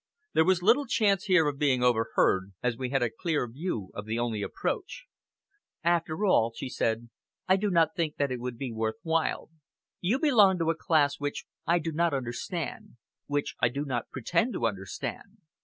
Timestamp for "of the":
3.93-4.17